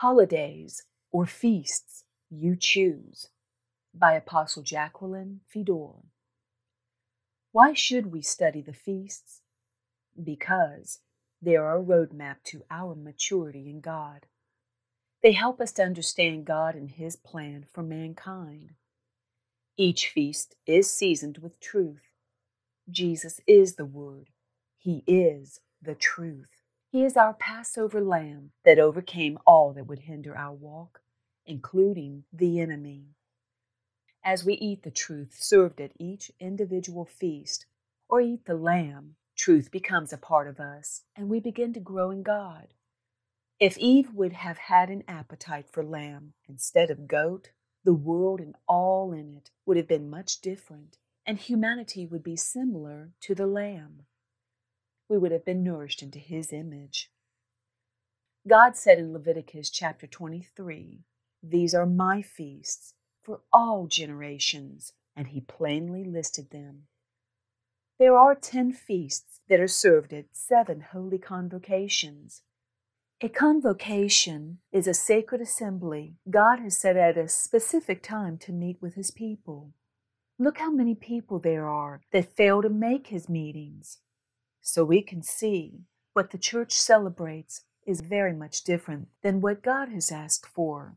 Holidays 0.00 0.84
or 1.10 1.26
Feasts 1.26 2.04
You 2.30 2.54
Choose 2.54 3.30
by 3.92 4.12
Apostle 4.12 4.62
Jacqueline 4.62 5.40
Fedor. 5.48 6.04
Why 7.50 7.72
should 7.72 8.12
we 8.12 8.22
study 8.22 8.62
the 8.62 8.72
feasts? 8.72 9.40
Because 10.22 11.00
they 11.42 11.56
are 11.56 11.76
a 11.76 11.82
roadmap 11.82 12.36
to 12.44 12.62
our 12.70 12.94
maturity 12.94 13.68
in 13.68 13.80
God. 13.80 14.26
They 15.20 15.32
help 15.32 15.60
us 15.60 15.72
to 15.72 15.82
understand 15.82 16.44
God 16.44 16.76
and 16.76 16.92
His 16.92 17.16
plan 17.16 17.66
for 17.74 17.82
mankind. 17.82 18.74
Each 19.76 20.06
feast 20.06 20.54
is 20.64 20.88
seasoned 20.88 21.38
with 21.38 21.58
truth. 21.58 22.12
Jesus 22.88 23.40
is 23.48 23.74
the 23.74 23.84
Word, 23.84 24.28
He 24.76 25.02
is 25.08 25.58
the 25.82 25.96
truth. 25.96 26.57
He 26.90 27.04
is 27.04 27.18
our 27.18 27.34
Passover 27.34 28.00
lamb 28.00 28.52
that 28.64 28.78
overcame 28.78 29.38
all 29.46 29.74
that 29.74 29.86
would 29.86 29.98
hinder 29.98 30.34
our 30.34 30.54
walk, 30.54 31.02
including 31.44 32.24
the 32.32 32.60
enemy. 32.60 33.08
As 34.24 34.42
we 34.42 34.54
eat 34.54 34.84
the 34.84 34.90
truth 34.90 35.36
served 35.38 35.82
at 35.82 35.92
each 35.98 36.32
individual 36.40 37.04
feast, 37.04 37.66
or 38.08 38.22
eat 38.22 38.46
the 38.46 38.54
lamb, 38.54 39.16
truth 39.36 39.70
becomes 39.70 40.14
a 40.14 40.18
part 40.18 40.48
of 40.48 40.60
us, 40.60 41.02
and 41.14 41.28
we 41.28 41.40
begin 41.40 41.74
to 41.74 41.80
grow 41.80 42.10
in 42.10 42.22
God. 42.22 42.68
If 43.60 43.76
Eve 43.76 44.14
would 44.14 44.32
have 44.32 44.56
had 44.56 44.88
an 44.88 45.04
appetite 45.06 45.68
for 45.70 45.84
lamb 45.84 46.32
instead 46.48 46.90
of 46.90 47.06
goat, 47.06 47.50
the 47.84 47.92
world 47.92 48.40
and 48.40 48.54
all 48.66 49.12
in 49.12 49.36
it 49.36 49.50
would 49.66 49.76
have 49.76 49.88
been 49.88 50.08
much 50.08 50.40
different, 50.40 50.96
and 51.26 51.38
humanity 51.38 52.06
would 52.06 52.22
be 52.22 52.36
similar 52.36 53.12
to 53.20 53.34
the 53.34 53.46
lamb 53.46 54.06
we 55.08 55.18
would 55.18 55.32
have 55.32 55.44
been 55.44 55.62
nourished 55.62 56.02
into 56.02 56.18
his 56.18 56.52
image. 56.52 57.10
God 58.46 58.76
said 58.76 58.98
in 58.98 59.12
Leviticus 59.12 59.70
chapter 59.70 60.06
23, 60.06 61.00
These 61.42 61.74
are 61.74 61.86
my 61.86 62.22
feasts 62.22 62.94
for 63.22 63.40
all 63.52 63.86
generations, 63.86 64.92
and 65.16 65.28
he 65.28 65.40
plainly 65.40 66.04
listed 66.04 66.50
them. 66.50 66.84
There 67.98 68.16
are 68.16 68.34
ten 68.34 68.72
feasts 68.72 69.40
that 69.48 69.60
are 69.60 69.68
served 69.68 70.12
at 70.12 70.26
seven 70.36 70.80
holy 70.92 71.18
convocations. 71.18 72.42
A 73.20 73.28
convocation 73.28 74.58
is 74.70 74.86
a 74.86 74.94
sacred 74.94 75.40
assembly 75.40 76.14
God 76.30 76.60
has 76.60 76.76
set 76.76 76.96
at 76.96 77.18
a 77.18 77.28
specific 77.28 78.02
time 78.02 78.38
to 78.38 78.52
meet 78.52 78.80
with 78.80 78.94
his 78.94 79.10
people. 79.10 79.72
Look 80.38 80.58
how 80.58 80.70
many 80.70 80.94
people 80.94 81.40
there 81.40 81.66
are 81.66 82.00
that 82.12 82.36
fail 82.36 82.62
to 82.62 82.68
make 82.68 83.08
his 83.08 83.28
meetings 83.28 83.98
so 84.60 84.84
we 84.84 85.02
can 85.02 85.22
see 85.22 85.84
what 86.12 86.30
the 86.30 86.38
church 86.38 86.72
celebrates 86.72 87.64
is 87.86 88.00
very 88.00 88.34
much 88.34 88.64
different 88.64 89.08
than 89.22 89.40
what 89.40 89.62
God 89.62 89.88
has 89.88 90.12
asked 90.12 90.46
for. 90.46 90.96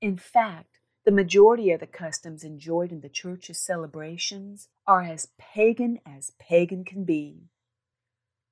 In 0.00 0.16
fact, 0.16 0.78
the 1.04 1.10
majority 1.10 1.70
of 1.70 1.80
the 1.80 1.86
customs 1.86 2.44
enjoyed 2.44 2.92
in 2.92 3.00
the 3.00 3.08
church's 3.08 3.58
celebrations 3.58 4.68
are 4.86 5.02
as 5.02 5.28
pagan 5.38 5.98
as 6.04 6.32
pagan 6.38 6.84
can 6.84 7.04
be. 7.04 7.48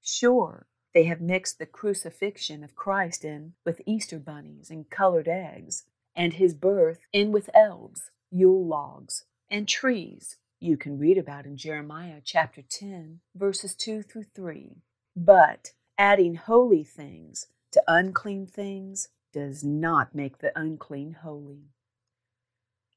Sure, 0.03 0.67
they 0.95 1.05
have 1.05 1.21
mixed 1.21 1.59
the 1.59 1.67
crucifixion 1.67 2.65
of 2.65 2.75
Christ 2.75 3.25
in 3.25 3.53
with 3.65 3.83
Easter 3.85 4.19
bunnies 4.19 4.71
and 4.71 4.89
colored 4.89 5.29
eggs, 5.29 5.85
and 6.15 6.33
his 6.33 6.55
birth 6.55 7.01
in 7.13 7.31
with 7.31 7.51
elves, 7.55 8.11
Yule 8.31 8.67
logs, 8.67 9.25
and 9.51 9.69
trees 9.69 10.39
you 10.61 10.77
can 10.77 10.99
read 10.99 11.19
about 11.19 11.47
in 11.47 11.57
Jeremiah 11.57 12.21
chapter 12.25 12.63
10, 12.63 13.21
verses 13.35 13.75
2 13.75 14.03
through 14.03 14.27
3. 14.35 14.77
But 15.15 15.73
adding 15.99 16.37
holy 16.37 16.85
things 16.85 17.47
to 17.73 17.83
unclean 17.87 18.47
things 18.47 19.09
does 19.33 19.63
not 19.63 20.15
make 20.15 20.39
the 20.39 20.53
unclean 20.59 21.19
holy. 21.23 21.71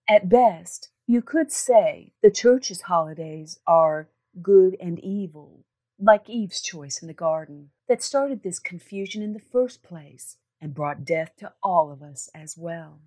At 0.08 0.30
best, 0.30 0.90
you 1.06 1.22
could 1.22 1.52
say 1.52 2.14
the 2.24 2.32
church's 2.32 2.84
holidays 2.84 3.60
are 3.68 4.10
good 4.42 4.78
and 4.80 5.00
evil, 5.00 5.66
like 6.00 6.30
Eve's 6.30 6.62
choice 6.62 7.02
in 7.02 7.08
the 7.08 7.14
garden, 7.14 7.72
that 7.88 8.02
started 8.02 8.42
this 8.42 8.60
confusion 8.60 9.22
in 9.22 9.34
the 9.34 9.40
first 9.40 9.84
place 9.84 10.38
and 10.62 10.74
brought 10.74 11.06
death 11.06 11.36
to 11.40 11.52
all 11.62 11.92
of 11.92 12.02
us 12.02 12.30
as 12.34 12.56
well. 12.58 13.02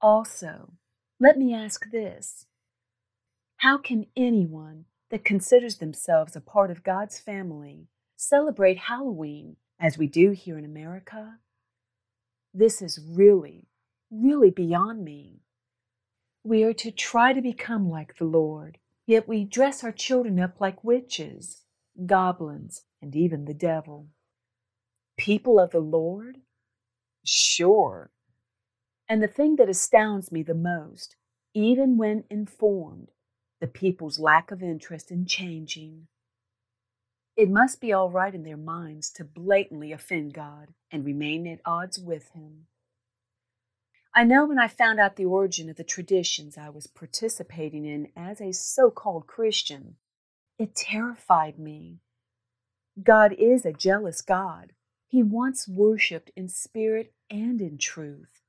Also, 0.00 0.72
let 1.20 1.36
me 1.36 1.52
ask 1.54 1.90
this 1.90 2.46
how 3.58 3.76
can 3.76 4.06
anyone 4.16 4.84
that 5.10 5.24
considers 5.24 5.76
themselves 5.78 6.36
a 6.36 6.40
part 6.40 6.70
of 6.70 6.84
God's 6.84 7.18
family 7.18 7.88
celebrate 8.16 8.78
Halloween 8.78 9.56
as 9.80 9.98
we 9.98 10.06
do 10.06 10.30
here 10.30 10.56
in 10.56 10.64
America? 10.64 11.38
This 12.54 12.80
is 12.80 13.00
really, 13.04 13.66
really 14.12 14.50
beyond 14.50 15.04
me. 15.04 15.40
We 16.44 16.62
are 16.62 16.72
to 16.74 16.92
try 16.92 17.32
to 17.32 17.42
become 17.42 17.90
like 17.90 18.16
the 18.16 18.26
Lord, 18.26 18.78
yet 19.08 19.26
we 19.26 19.44
dress 19.44 19.82
our 19.82 19.92
children 19.92 20.38
up 20.38 20.60
like 20.60 20.84
witches, 20.84 21.62
goblins, 22.06 22.82
and 23.02 23.16
even 23.16 23.44
the 23.44 23.54
devil. 23.54 24.06
People 25.16 25.58
of 25.58 25.72
the 25.72 25.80
Lord? 25.80 26.38
Sure. 27.24 28.12
And 29.08 29.20
the 29.20 29.26
thing 29.26 29.56
that 29.56 29.68
astounds 29.68 30.30
me 30.30 30.44
the 30.44 30.54
most, 30.54 31.16
even 31.54 31.96
when 31.96 32.22
informed, 32.30 33.10
the 33.60 33.66
people's 33.66 34.18
lack 34.18 34.50
of 34.50 34.62
interest 34.62 35.10
in 35.10 35.26
changing. 35.26 36.06
It 37.36 37.50
must 37.50 37.80
be 37.80 37.92
all 37.92 38.10
right 38.10 38.34
in 38.34 38.42
their 38.42 38.56
minds 38.56 39.10
to 39.10 39.24
blatantly 39.24 39.92
offend 39.92 40.34
God 40.34 40.74
and 40.90 41.04
remain 41.04 41.46
at 41.46 41.60
odds 41.64 41.98
with 41.98 42.30
Him. 42.30 42.66
I 44.14 44.24
know 44.24 44.46
when 44.46 44.58
I 44.58 44.68
found 44.68 44.98
out 44.98 45.16
the 45.16 45.26
origin 45.26 45.68
of 45.68 45.76
the 45.76 45.84
traditions 45.84 46.58
I 46.58 46.70
was 46.70 46.86
participating 46.86 47.84
in 47.84 48.08
as 48.16 48.40
a 48.40 48.52
so 48.52 48.90
called 48.90 49.26
Christian, 49.26 49.96
it 50.58 50.74
terrified 50.74 51.58
me. 51.58 52.00
God 53.00 53.32
is 53.32 53.64
a 53.64 53.72
jealous 53.72 54.22
God. 54.22 54.72
He 55.06 55.22
wants 55.22 55.68
worshiped 55.68 56.32
in 56.34 56.48
spirit 56.48 57.12
and 57.30 57.60
in 57.60 57.78
truth. 57.78 58.42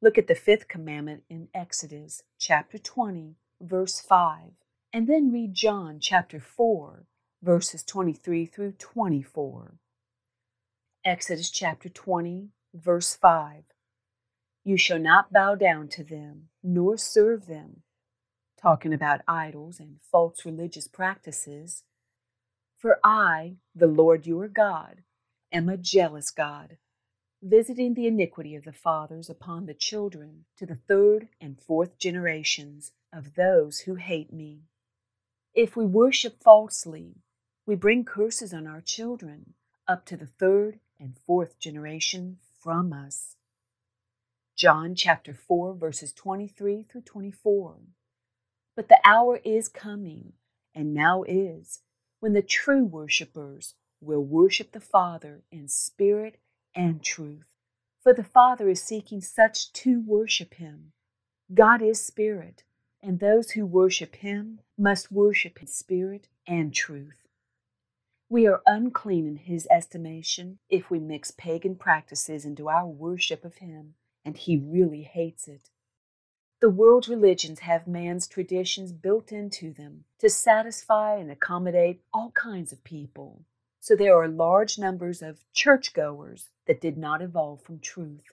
Look 0.00 0.16
at 0.16 0.28
the 0.28 0.34
fifth 0.34 0.68
commandment 0.68 1.24
in 1.28 1.48
Exodus 1.54 2.22
chapter 2.38 2.78
20, 2.78 3.34
verse 3.64 4.00
5, 4.00 4.50
and 4.92 5.06
then 5.06 5.32
read 5.32 5.54
John 5.54 5.98
chapter 6.00 6.38
4, 6.38 7.06
verses 7.42 7.82
23 7.82 8.46
through 8.46 8.72
24. 8.72 9.74
Exodus 11.04 11.50
chapter 11.50 11.88
20, 11.88 12.48
verse 12.74 13.16
5. 13.16 13.64
You 14.64 14.76
shall 14.76 14.98
not 14.98 15.32
bow 15.32 15.54
down 15.54 15.88
to 15.88 16.04
them, 16.04 16.48
nor 16.62 16.96
serve 16.96 17.46
them. 17.46 17.82
Talking 18.60 18.94
about 18.94 19.20
idols 19.28 19.78
and 19.78 19.96
false 20.10 20.44
religious 20.46 20.88
practices. 20.88 21.84
For 22.78 22.98
I, 23.04 23.56
the 23.74 23.86
Lord 23.86 24.26
your 24.26 24.48
God, 24.48 25.02
am 25.52 25.68
a 25.68 25.76
jealous 25.76 26.30
God, 26.30 26.78
visiting 27.42 27.94
the 27.94 28.06
iniquity 28.06 28.54
of 28.54 28.64
the 28.64 28.72
fathers 28.72 29.28
upon 29.28 29.66
the 29.66 29.74
children 29.74 30.46
to 30.56 30.64
the 30.64 30.78
third 30.88 31.28
and 31.40 31.60
fourth 31.60 31.98
generations 31.98 32.92
of 33.14 33.34
those 33.34 33.80
who 33.80 33.94
hate 33.94 34.32
me. 34.32 34.62
If 35.54 35.76
we 35.76 35.86
worship 35.86 36.42
falsely, 36.42 37.14
we 37.64 37.76
bring 37.76 38.04
curses 38.04 38.52
on 38.52 38.66
our 38.66 38.80
children 38.80 39.54
up 39.86 40.04
to 40.06 40.16
the 40.16 40.26
third 40.26 40.80
and 40.98 41.16
fourth 41.26 41.58
generation 41.58 42.38
from 42.60 42.92
us. 42.92 43.36
John 44.56 44.94
chapter 44.94 45.34
4, 45.34 45.74
verses 45.74 46.12
23 46.12 46.86
through 46.90 47.02
24. 47.02 47.76
But 48.76 48.88
the 48.88 48.98
hour 49.04 49.40
is 49.44 49.68
coming, 49.68 50.32
and 50.74 50.92
now 50.92 51.22
is, 51.22 51.80
when 52.20 52.32
the 52.32 52.42
true 52.42 52.84
worshippers 52.84 53.74
will 54.00 54.22
worship 54.22 54.72
the 54.72 54.80
Father 54.80 55.42
in 55.50 55.68
spirit 55.68 56.38
and 56.74 57.02
truth. 57.02 57.46
For 58.02 58.12
the 58.12 58.24
Father 58.24 58.68
is 58.68 58.82
seeking 58.82 59.20
such 59.20 59.72
to 59.74 60.02
worship 60.06 60.54
him. 60.54 60.92
God 61.52 61.82
is 61.82 62.04
spirit, 62.04 62.64
and 63.04 63.20
those 63.20 63.50
who 63.50 63.66
worship 63.66 64.16
him 64.16 64.60
must 64.78 65.12
worship 65.12 65.60
in 65.60 65.66
spirit 65.66 66.26
and 66.46 66.72
truth. 66.72 67.28
We 68.30 68.46
are 68.46 68.62
unclean 68.66 69.26
in 69.26 69.36
his 69.36 69.68
estimation 69.70 70.58
if 70.70 70.90
we 70.90 70.98
mix 70.98 71.30
pagan 71.30 71.76
practices 71.76 72.46
into 72.46 72.68
our 72.70 72.86
worship 72.86 73.44
of 73.44 73.56
him, 73.56 73.94
and 74.24 74.38
he 74.38 74.56
really 74.56 75.02
hates 75.02 75.46
it. 75.46 75.68
The 76.60 76.70
world's 76.70 77.08
religions 77.08 77.60
have 77.60 77.86
man's 77.86 78.26
traditions 78.26 78.90
built 78.90 79.30
into 79.30 79.70
them 79.70 80.04
to 80.20 80.30
satisfy 80.30 81.16
and 81.16 81.30
accommodate 81.30 82.00
all 82.14 82.30
kinds 82.30 82.72
of 82.72 82.82
people. 82.84 83.42
So 83.80 83.94
there 83.94 84.16
are 84.16 84.28
large 84.28 84.78
numbers 84.78 85.20
of 85.20 85.44
churchgoers 85.52 86.48
that 86.66 86.80
did 86.80 86.96
not 86.96 87.20
evolve 87.20 87.60
from 87.60 87.80
truth. 87.80 88.32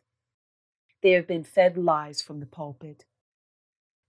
They 1.03 1.11
have 1.11 1.27
been 1.27 1.43
fed 1.43 1.77
lies 1.77 2.21
from 2.21 2.39
the 2.39 2.45
pulpit 2.45 3.03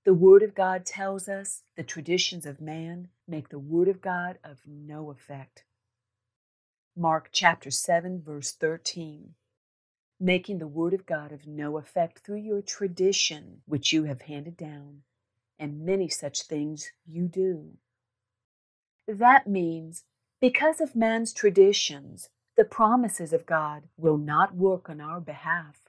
the 0.05 0.15
Word 0.15 0.43
of 0.43 0.55
God 0.55 0.87
tells 0.87 1.29
us 1.29 1.63
the 1.77 1.85
traditions 1.85 2.47
of 2.47 2.61
man 2.61 3.09
make 3.29 3.49
the 3.51 3.59
Word 3.59 3.89
of 3.89 4.01
God 4.01 4.39
of 4.45 4.61
no 4.67 5.11
effect. 5.11 5.65
Mark 6.97 7.31
chapter 7.33 7.71
7, 7.71 8.23
verse 8.25 8.53
13. 8.53 9.35
making 10.21 10.59
the 10.59 10.69
Word 10.69 10.95
of 10.95 11.05
God 11.07 11.33
of 11.33 11.47
no 11.47 11.79
effect 11.79 12.21
through 12.21 12.39
your 12.39 12.63
tradition, 12.63 13.63
which 13.67 13.93
you 13.93 14.05
have 14.05 14.23
handed 14.23 14.57
down, 14.57 15.03
and 15.59 15.85
many 15.85 16.09
such 16.09 16.43
things 16.43 16.93
you 17.07 17.27
do. 17.29 17.73
That 19.09 19.47
means 19.49 20.05
because 20.41 20.81
of 20.81 20.97
man's 20.97 21.33
traditions, 21.33 22.31
the 22.57 22.65
promises 22.65 23.33
of 23.33 23.47
God 23.47 23.85
will 23.97 24.19
not 24.19 24.55
work 24.55 24.89
on 24.89 25.01
our 25.01 25.21
behalf. 25.21 25.83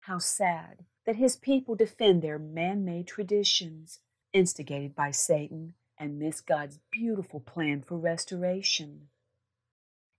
How 0.00 0.18
sad 0.18 0.84
that 1.06 1.16
his 1.16 1.36
people 1.36 1.74
defend 1.74 2.22
their 2.22 2.38
man 2.38 2.84
made 2.84 3.06
traditions, 3.06 4.00
instigated 4.32 4.94
by 4.94 5.10
Satan, 5.10 5.74
and 5.98 6.18
miss 6.18 6.40
God's 6.40 6.78
beautiful 6.90 7.40
plan 7.40 7.82
for 7.82 7.96
restoration. 7.96 9.08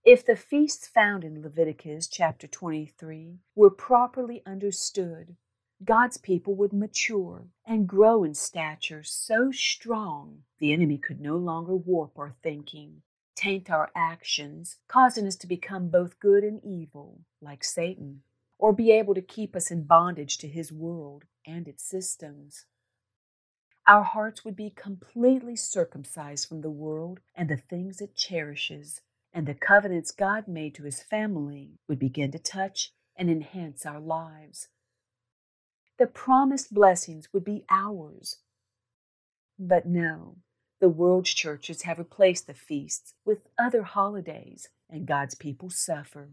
If 0.04 0.24
the 0.24 0.36
feasts 0.36 0.86
found 0.86 1.24
in 1.24 1.42
Leviticus 1.42 2.06
chapter 2.06 2.46
23 2.46 3.38
were 3.54 3.70
properly 3.70 4.42
understood, 4.44 5.36
God's 5.82 6.18
people 6.18 6.54
would 6.54 6.72
mature 6.72 7.48
and 7.66 7.88
grow 7.88 8.22
in 8.22 8.34
stature 8.34 9.02
so 9.02 9.50
strong 9.50 10.44
the 10.58 10.72
enemy 10.72 10.98
could 10.98 11.20
no 11.20 11.36
longer 11.36 11.74
warp 11.74 12.18
our 12.18 12.34
thinking, 12.42 13.02
taint 13.34 13.70
our 13.70 13.90
actions, 13.96 14.76
causing 14.88 15.26
us 15.26 15.36
to 15.36 15.46
become 15.46 15.88
both 15.88 16.20
good 16.20 16.44
and 16.44 16.62
evil, 16.62 17.20
like 17.40 17.64
Satan, 17.64 18.22
or 18.64 18.72
be 18.72 18.90
able 18.90 19.12
to 19.12 19.20
keep 19.20 19.54
us 19.54 19.70
in 19.70 19.82
bondage 19.82 20.38
to 20.38 20.48
his 20.48 20.72
world 20.72 21.24
and 21.46 21.68
its 21.68 21.84
systems. 21.84 22.64
Our 23.86 24.02
hearts 24.02 24.42
would 24.42 24.56
be 24.56 24.70
completely 24.70 25.54
circumcised 25.54 26.48
from 26.48 26.62
the 26.62 26.70
world 26.70 27.20
and 27.34 27.50
the 27.50 27.58
things 27.58 28.00
it 28.00 28.16
cherishes 28.16 29.02
and 29.34 29.46
the 29.46 29.52
covenants 29.52 30.12
God 30.12 30.48
made 30.48 30.74
to 30.76 30.84
his 30.84 31.02
family 31.02 31.72
would 31.88 31.98
begin 31.98 32.32
to 32.32 32.38
touch 32.38 32.94
and 33.14 33.28
enhance 33.28 33.84
our 33.84 34.00
lives. 34.00 34.68
The 35.98 36.06
promised 36.06 36.72
blessings 36.72 37.34
would 37.34 37.44
be 37.44 37.66
ours. 37.68 38.38
But 39.58 39.84
no, 39.84 40.36
the 40.80 40.88
world's 40.88 41.34
churches 41.34 41.82
have 41.82 41.98
replaced 41.98 42.46
the 42.46 42.54
feasts 42.54 43.12
with 43.26 43.40
other 43.58 43.82
holidays, 43.82 44.70
and 44.88 45.06
God's 45.06 45.34
people 45.34 45.68
suffer. 45.68 46.30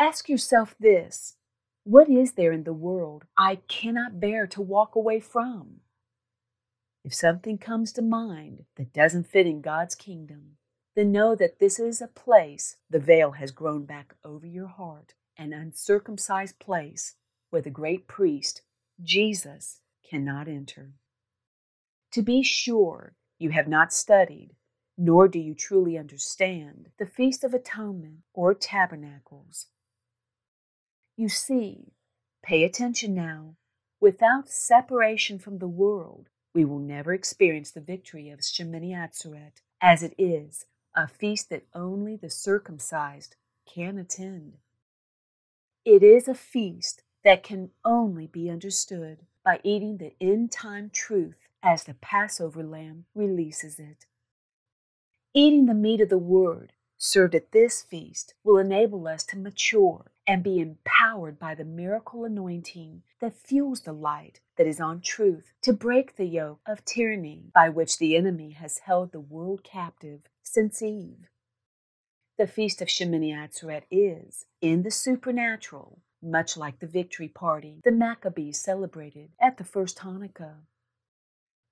Ask 0.00 0.28
yourself 0.28 0.76
this 0.78 1.34
what 1.82 2.08
is 2.08 2.34
there 2.34 2.52
in 2.52 2.62
the 2.62 2.72
world 2.72 3.24
I 3.36 3.56
cannot 3.66 4.20
bear 4.20 4.46
to 4.48 4.62
walk 4.62 4.94
away 4.94 5.18
from? 5.18 5.80
If 7.02 7.14
something 7.14 7.58
comes 7.58 7.92
to 7.94 8.02
mind 8.02 8.64
that 8.76 8.92
doesn't 8.92 9.26
fit 9.26 9.46
in 9.46 9.60
God's 9.60 9.96
kingdom, 9.96 10.58
then 10.94 11.10
know 11.10 11.34
that 11.34 11.58
this 11.58 11.80
is 11.80 12.00
a 12.00 12.06
place 12.06 12.76
the 12.88 13.00
veil 13.00 13.32
has 13.32 13.50
grown 13.50 13.86
back 13.86 14.14
over 14.24 14.46
your 14.46 14.68
heart, 14.68 15.14
an 15.36 15.52
uncircumcised 15.52 16.60
place 16.60 17.14
where 17.50 17.62
the 17.62 17.70
great 17.70 18.06
priest, 18.06 18.62
Jesus, 19.02 19.80
cannot 20.08 20.46
enter. 20.46 20.92
To 22.12 22.22
be 22.22 22.42
sure, 22.44 23.14
you 23.38 23.50
have 23.50 23.66
not 23.66 23.92
studied, 23.92 24.50
nor 24.96 25.26
do 25.26 25.40
you 25.40 25.54
truly 25.54 25.98
understand 25.98 26.90
the 26.98 27.06
Feast 27.06 27.42
of 27.42 27.52
Atonement 27.52 28.18
or 28.32 28.54
Tabernacles. 28.54 29.66
You 31.18 31.28
see, 31.28 31.94
pay 32.44 32.62
attention 32.62 33.12
now. 33.12 33.56
Without 34.00 34.48
separation 34.48 35.40
from 35.40 35.58
the 35.58 35.66
world, 35.66 36.28
we 36.54 36.64
will 36.64 36.78
never 36.78 37.12
experience 37.12 37.72
the 37.72 37.80
victory 37.80 38.30
of 38.30 38.38
Shemini 38.38 38.92
Atzeret 38.92 39.60
as 39.80 40.04
it 40.04 40.14
is 40.16 40.66
a 40.94 41.08
feast 41.08 41.50
that 41.50 41.66
only 41.74 42.14
the 42.14 42.30
circumcised 42.30 43.34
can 43.66 43.98
attend. 43.98 44.58
It 45.84 46.04
is 46.04 46.28
a 46.28 46.36
feast 46.36 47.02
that 47.24 47.42
can 47.42 47.70
only 47.84 48.28
be 48.28 48.48
understood 48.48 49.26
by 49.44 49.58
eating 49.64 49.96
the 49.96 50.14
end 50.20 50.52
time 50.52 50.88
truth 50.88 51.48
as 51.64 51.82
the 51.82 51.94
Passover 51.94 52.62
lamb 52.62 53.06
releases 53.16 53.80
it. 53.80 54.06
Eating 55.34 55.66
the 55.66 55.74
meat 55.74 56.00
of 56.00 56.10
the 56.10 56.16
Word 56.16 56.74
served 56.96 57.34
at 57.34 57.50
this 57.50 57.82
feast 57.82 58.34
will 58.44 58.58
enable 58.58 59.08
us 59.08 59.24
to 59.24 59.36
mature 59.36 60.12
and 60.28 60.42
be 60.44 60.60
empowered 60.60 61.38
by 61.38 61.54
the 61.54 61.64
miracle 61.64 62.24
anointing 62.24 63.02
that 63.18 63.34
fuels 63.34 63.80
the 63.80 63.94
light 63.94 64.40
that 64.58 64.66
is 64.66 64.78
on 64.78 65.00
truth 65.00 65.54
to 65.62 65.72
break 65.72 66.16
the 66.16 66.26
yoke 66.26 66.60
of 66.66 66.84
tyranny 66.84 67.44
by 67.54 67.70
which 67.70 67.98
the 67.98 68.14
enemy 68.14 68.50
has 68.50 68.78
held 68.78 69.10
the 69.10 69.20
world 69.20 69.64
captive 69.64 70.20
since 70.42 70.82
Eve. 70.82 71.30
The 72.36 72.46
Feast 72.46 72.82
of 72.82 72.88
Shemini 72.88 73.32
Atzeret 73.32 73.84
is, 73.90 74.44
in 74.60 74.82
the 74.82 74.90
supernatural, 74.90 76.02
much 76.22 76.56
like 76.56 76.78
the 76.78 76.86
victory 76.86 77.28
party 77.28 77.80
the 77.82 77.90
Maccabees 77.90 78.60
celebrated 78.60 79.30
at 79.40 79.56
the 79.56 79.64
first 79.64 79.98
Hanukkah. 79.98 80.56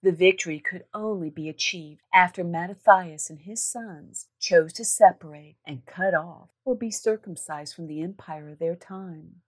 The 0.03 0.13
victory 0.13 0.61
could 0.61 0.85
only 0.95 1.31
be 1.31 1.49
achieved 1.49 2.03
after 2.13 2.45
Mattathias 2.45 3.31
and 3.31 3.41
his 3.41 3.65
sons 3.65 4.29
chose 4.39 4.73
to 4.75 4.85
separate 4.85 5.57
and 5.65 5.87
cut 5.87 6.15
off 6.15 6.51
or 6.65 6.77
be 6.77 6.91
circumcised 6.91 7.75
from 7.75 7.87
the 7.87 8.03
empire 8.03 8.51
of 8.51 8.59
their 8.59 8.77
time. 8.77 9.43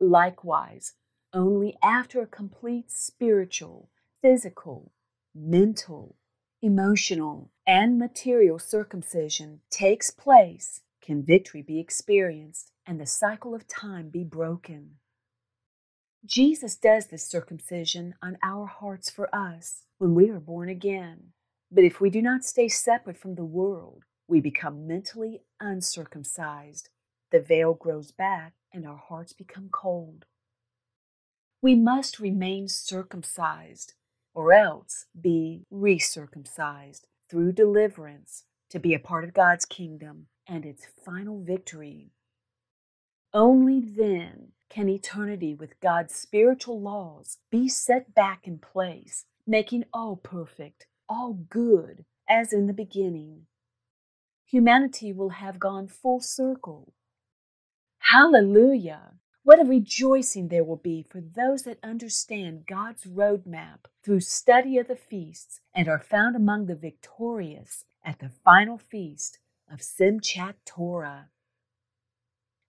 Likewise, 0.00 0.94
only 1.32 1.76
after 1.82 2.20
a 2.20 2.26
complete 2.26 2.90
spiritual, 2.90 3.90
physical, 4.20 4.92
mental, 5.34 6.16
emotional, 6.60 7.50
and 7.66 7.98
material 7.98 8.58
circumcision 8.58 9.60
takes 9.70 10.10
place 10.10 10.80
can 11.00 11.22
victory 11.22 11.62
be 11.62 11.80
experienced 11.80 12.70
and 12.86 13.00
the 13.00 13.06
cycle 13.06 13.54
of 13.54 13.66
time 13.66 14.08
be 14.08 14.24
broken. 14.24 14.98
Jesus 16.24 16.76
does 16.76 17.06
this 17.06 17.26
circumcision 17.26 18.14
on 18.22 18.38
our 18.44 18.66
hearts 18.66 19.10
for 19.10 19.34
us 19.34 19.82
when 19.98 20.14
we 20.14 20.30
are 20.30 20.38
born 20.38 20.68
again. 20.68 21.32
But 21.70 21.82
if 21.82 22.00
we 22.00 22.10
do 22.10 22.22
not 22.22 22.44
stay 22.44 22.68
separate 22.68 23.18
from 23.18 23.34
the 23.34 23.44
world, 23.44 24.04
we 24.28 24.40
become 24.40 24.86
mentally 24.86 25.42
uncircumcised. 25.60 26.90
The 27.32 27.40
veil 27.40 27.74
grows 27.74 28.12
back 28.12 28.52
and 28.72 28.86
our 28.86 28.96
hearts 28.96 29.32
become 29.32 29.68
cold. 29.72 30.26
We 31.60 31.74
must 31.74 32.20
remain 32.20 32.68
circumcised 32.68 33.94
or 34.32 34.52
else 34.52 35.06
be 35.20 35.64
recircumcised 35.72 37.02
through 37.28 37.52
deliverance 37.52 38.44
to 38.70 38.78
be 38.78 38.94
a 38.94 39.00
part 39.00 39.24
of 39.24 39.34
God's 39.34 39.64
kingdom 39.64 40.26
and 40.46 40.64
its 40.64 40.86
final 41.04 41.42
victory. 41.42 42.12
Only 43.34 43.80
then 43.80 44.52
can 44.72 44.88
eternity 44.88 45.54
with 45.54 45.78
God's 45.80 46.14
spiritual 46.14 46.80
laws 46.80 47.36
be 47.50 47.68
set 47.68 48.14
back 48.14 48.46
in 48.46 48.58
place, 48.58 49.26
making 49.46 49.84
all 49.92 50.16
perfect, 50.16 50.86
all 51.10 51.34
good, 51.34 52.06
as 52.26 52.54
in 52.54 52.66
the 52.66 52.72
beginning. 52.72 53.42
Humanity 54.46 55.12
will 55.12 55.28
have 55.28 55.60
gone 55.60 55.88
full 55.88 56.20
circle. 56.20 56.94
Hallelujah! 57.98 59.18
What 59.42 59.60
a 59.60 59.64
rejoicing 59.64 60.48
there 60.48 60.64
will 60.64 60.76
be 60.76 61.02
for 61.02 61.20
those 61.20 61.64
that 61.64 61.78
understand 61.82 62.64
God's 62.66 63.04
roadmap 63.04 63.80
through 64.02 64.20
study 64.20 64.78
of 64.78 64.88
the 64.88 64.96
feasts 64.96 65.60
and 65.74 65.86
are 65.86 65.98
found 65.98 66.34
among 66.34 66.64
the 66.64 66.76
victorious 66.76 67.84
at 68.02 68.20
the 68.20 68.30
final 68.30 68.78
feast 68.78 69.38
of 69.70 69.80
Simchat 69.80 70.54
Torah. 70.64 71.28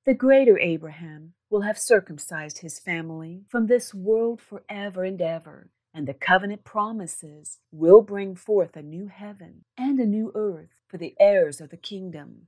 The 0.05 0.13
greater 0.13 0.59
Abraham 0.59 1.33
will 1.49 1.61
have 1.61 1.79
circumcised 1.79 2.57
his 2.57 2.77
family 2.77 3.45
from 3.47 3.67
this 3.67 3.93
world 3.93 4.41
forever 4.41 5.05
and 5.05 5.21
ever, 5.21 5.69
and 5.93 6.05
the 6.05 6.13
covenant 6.13 6.65
promises 6.65 7.59
will 7.71 8.01
bring 8.01 8.35
forth 8.35 8.75
a 8.75 8.81
new 8.81 9.07
heaven 9.07 9.63
and 9.77 9.99
a 10.01 10.05
new 10.05 10.33
earth 10.35 10.81
for 10.89 10.97
the 10.97 11.15
heirs 11.21 11.61
of 11.61 11.69
the 11.69 11.77
kingdom. 11.77 12.47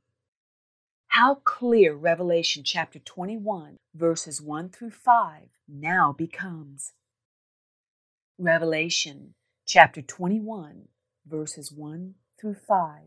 How 1.07 1.35
clear 1.35 1.95
Revelation 1.95 2.61
chapter 2.65 2.99
21, 2.99 3.77
verses 3.93 4.41
1 4.41 4.69
through 4.69 4.91
5 4.91 5.43
now 5.65 6.11
becomes. 6.11 6.91
Revelation 8.37 9.33
chapter 9.65 10.01
21, 10.01 10.89
verses 11.25 11.71
1 11.71 12.15
through 12.37 12.55
5. 12.55 13.01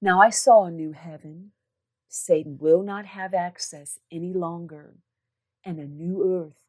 Now 0.00 0.22
I 0.22 0.30
saw 0.30 0.64
a 0.64 0.70
new 0.70 0.92
heaven. 0.92 1.52
Satan 2.14 2.58
will 2.60 2.84
not 2.84 3.06
have 3.06 3.34
access 3.34 3.98
any 4.12 4.32
longer, 4.32 4.98
and 5.64 5.80
a 5.80 5.84
new 5.84 6.22
earth. 6.24 6.68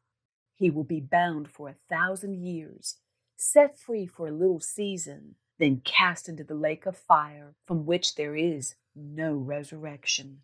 He 0.56 0.70
will 0.70 0.84
be 0.84 1.00
bound 1.00 1.48
for 1.48 1.68
a 1.68 1.76
thousand 1.88 2.44
years, 2.44 2.96
set 3.36 3.78
free 3.78 4.06
for 4.06 4.26
a 4.26 4.32
little 4.32 4.58
season, 4.58 5.36
then 5.58 5.82
cast 5.84 6.28
into 6.28 6.42
the 6.42 6.56
lake 6.56 6.84
of 6.84 6.96
fire, 6.96 7.54
from 7.64 7.86
which 7.86 8.16
there 8.16 8.34
is 8.34 8.74
no 8.96 9.34
resurrection. 9.34 10.40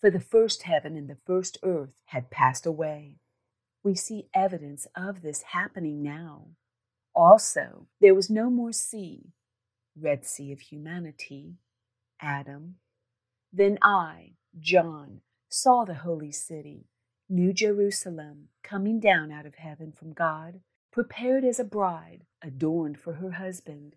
For 0.00 0.10
the 0.10 0.18
first 0.18 0.64
heaven 0.64 0.96
and 0.96 1.08
the 1.08 1.18
first 1.24 1.58
earth 1.62 2.02
had 2.06 2.30
passed 2.30 2.66
away. 2.66 3.20
We 3.84 3.94
see 3.94 4.28
evidence 4.34 4.88
of 4.96 5.22
this 5.22 5.42
happening 5.42 6.02
now. 6.02 6.48
Also, 7.14 7.86
there 8.00 8.14
was 8.16 8.28
no 8.28 8.50
more 8.50 8.72
sea, 8.72 9.32
Red 9.94 10.26
Sea 10.26 10.50
of 10.50 10.60
humanity, 10.60 11.54
Adam. 12.20 12.76
Then 13.56 13.78
I, 13.82 14.32
John, 14.58 15.20
saw 15.48 15.84
the 15.84 15.94
holy 15.94 16.32
city, 16.32 16.88
New 17.28 17.52
Jerusalem, 17.52 18.48
coming 18.64 18.98
down 18.98 19.30
out 19.30 19.46
of 19.46 19.54
heaven 19.54 19.92
from 19.92 20.12
God, 20.12 20.60
prepared 20.90 21.44
as 21.44 21.60
a 21.60 21.64
bride, 21.64 22.24
adorned 22.42 22.98
for 22.98 23.12
her 23.14 23.30
husband. 23.30 23.94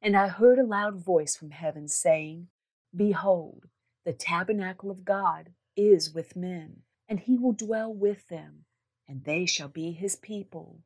And 0.00 0.16
I 0.16 0.28
heard 0.28 0.60
a 0.60 0.64
loud 0.64 1.04
voice 1.04 1.34
from 1.34 1.50
heaven 1.50 1.88
saying, 1.88 2.46
Behold, 2.94 3.64
the 4.04 4.12
tabernacle 4.12 4.92
of 4.92 5.04
God 5.04 5.50
is 5.76 6.14
with 6.14 6.36
men, 6.36 6.82
and 7.08 7.18
he 7.18 7.36
will 7.36 7.52
dwell 7.52 7.92
with 7.92 8.28
them, 8.28 8.64
and 9.08 9.24
they 9.24 9.44
shall 9.44 9.68
be 9.68 9.90
his 9.90 10.14
people. 10.14 10.78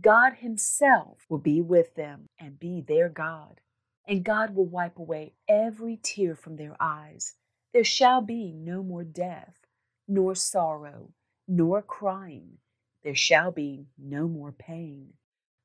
God 0.00 0.34
himself 0.34 1.26
will 1.28 1.38
be 1.38 1.60
with 1.60 1.96
them 1.96 2.28
and 2.38 2.60
be 2.60 2.80
their 2.80 3.08
God, 3.08 3.60
and 4.06 4.24
God 4.24 4.54
will 4.54 4.66
wipe 4.66 5.00
away 5.00 5.34
every 5.48 5.98
tear 6.00 6.36
from 6.36 6.54
their 6.54 6.76
eyes. 6.80 7.34
There 7.72 7.84
shall 7.84 8.20
be 8.20 8.52
no 8.52 8.82
more 8.82 9.04
death, 9.04 9.66
nor 10.08 10.34
sorrow, 10.34 11.12
nor 11.46 11.82
crying. 11.82 12.58
There 13.02 13.14
shall 13.14 13.52
be 13.52 13.86
no 13.96 14.26
more 14.26 14.52
pain, 14.52 15.14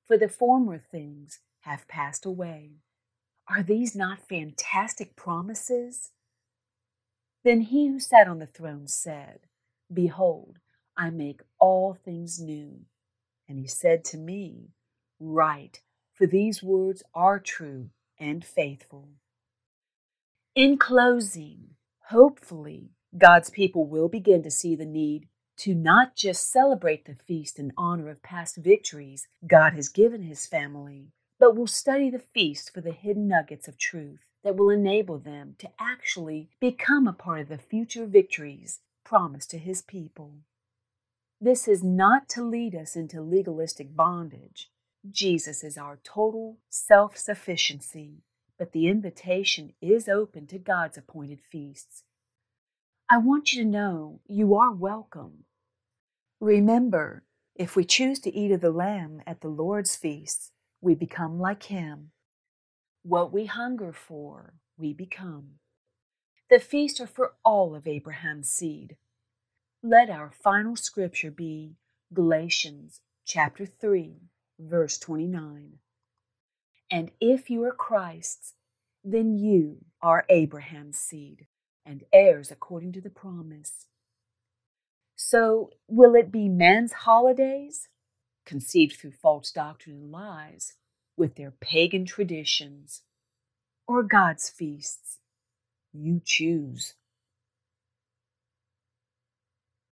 for 0.03 0.17
the 0.17 0.29
former 0.29 0.77
things 0.77 1.39
have 1.61 1.87
passed 1.87 2.25
away. 2.25 2.73
Are 3.47 3.63
these 3.63 3.95
not 3.95 4.27
fantastic 4.27 5.15
promises? 5.15 6.11
Then 7.43 7.61
he 7.61 7.87
who 7.87 7.99
sat 7.99 8.27
on 8.27 8.39
the 8.39 8.45
throne 8.47 8.87
said, 8.87 9.41
Behold, 9.91 10.59
I 10.97 11.09
make 11.09 11.41
all 11.59 11.93
things 11.93 12.39
new. 12.39 12.85
And 13.47 13.59
he 13.59 13.67
said 13.67 14.03
to 14.05 14.17
me, 14.17 14.69
Write, 15.19 15.81
for 16.13 16.25
these 16.25 16.63
words 16.63 17.03
are 17.13 17.39
true 17.39 17.89
and 18.19 18.43
faithful. 18.43 19.09
In 20.55 20.77
closing, 20.77 21.75
hopefully, 22.09 22.91
God's 23.17 23.49
people 23.49 23.85
will 23.85 24.09
begin 24.09 24.43
to 24.43 24.51
see 24.51 24.75
the 24.75 24.85
need 24.85 25.27
to 25.57 25.73
not 25.73 26.15
just 26.15 26.51
celebrate 26.51 27.05
the 27.05 27.15
feast 27.15 27.59
in 27.59 27.71
honor 27.77 28.09
of 28.09 28.21
past 28.21 28.57
victories 28.57 29.27
God 29.47 29.73
has 29.73 29.87
given 29.87 30.23
his 30.23 30.45
family, 30.45 31.11
but 31.39 31.55
will 31.55 31.67
study 31.67 32.09
the 32.09 32.19
feast 32.19 32.73
for 32.73 32.81
the 32.81 32.91
hidden 32.91 33.27
nuggets 33.27 33.67
of 33.67 33.77
truth 33.77 34.19
that 34.43 34.55
will 34.55 34.69
enable 34.69 35.17
them 35.17 35.55
to 35.59 35.69
actually 35.79 36.49
become 36.59 37.07
a 37.07 37.13
part 37.13 37.41
of 37.41 37.49
the 37.49 37.57
future 37.57 38.05
victories 38.05 38.79
promised 39.03 39.49
to 39.51 39.57
his 39.57 39.81
people. 39.81 40.33
This 41.39 41.67
is 41.67 41.83
not 41.83 42.29
to 42.29 42.43
lead 42.43 42.75
us 42.75 42.95
into 42.95 43.21
legalistic 43.21 43.95
bondage. 43.95 44.69
Jesus 45.09 45.63
is 45.63 45.77
our 45.77 45.99
total 46.03 46.57
self 46.69 47.17
sufficiency, 47.17 48.23
but 48.57 48.71
the 48.71 48.87
invitation 48.87 49.73
is 49.81 50.07
open 50.07 50.47
to 50.47 50.57
God's 50.57 50.97
appointed 50.97 51.39
feasts. 51.51 52.03
I 53.09 53.17
want 53.17 53.53
you 53.53 53.63
to 53.63 53.69
know 53.69 54.21
you 54.27 54.55
are 54.55 54.71
welcome. 54.71 55.45
Remember, 56.39 57.23
if 57.55 57.75
we 57.75 57.85
choose 57.85 58.19
to 58.19 58.33
eat 58.35 58.51
of 58.51 58.61
the 58.61 58.71
lamb 58.71 59.21
at 59.27 59.41
the 59.41 59.47
Lord's 59.47 59.95
feasts, 59.95 60.51
we 60.81 60.95
become 60.95 61.39
like 61.39 61.63
him. 61.63 62.11
What 63.03 63.31
we 63.31 63.45
hunger 63.45 63.93
for, 63.93 64.55
we 64.77 64.93
become. 64.93 65.59
The 66.49 66.59
feasts 66.59 66.99
are 66.99 67.07
for 67.07 67.33
all 67.43 67.75
of 67.75 67.87
Abraham's 67.87 68.49
seed. 68.49 68.97
Let 69.81 70.09
our 70.09 70.31
final 70.31 70.75
scripture 70.75 71.31
be 71.31 71.75
Galatians 72.13 73.01
chapter 73.25 73.65
3, 73.65 74.21
verse 74.59 74.97
29. 74.97 75.79
And 76.91 77.11
if 77.19 77.49
you 77.49 77.63
are 77.63 77.73
Christ's, 77.73 78.53
then 79.03 79.37
you 79.37 79.85
are 80.01 80.25
Abraham's 80.29 80.97
seed 80.97 81.47
and 81.85 82.03
heirs 82.11 82.51
according 82.51 82.91
to 82.93 83.01
the 83.01 83.09
promise. 83.09 83.87
So, 85.15 85.71
will 85.87 86.15
it 86.15 86.31
be 86.31 86.49
men's 86.49 86.91
holidays, 86.91 87.87
conceived 88.45 88.97
through 88.97 89.13
false 89.13 89.51
doctrine 89.51 89.95
and 89.95 90.11
lies, 90.11 90.73
with 91.17 91.35
their 91.35 91.51
pagan 91.51 92.05
traditions, 92.05 93.03
or 93.87 94.03
God's 94.03 94.49
feasts? 94.49 95.19
You 95.93 96.21
choose. 96.23 96.95